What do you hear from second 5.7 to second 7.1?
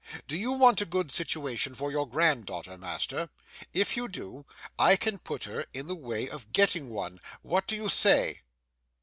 in the way of getting